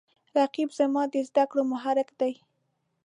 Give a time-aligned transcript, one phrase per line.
[0.37, 2.33] رقیب زما د زده کړو محرک دی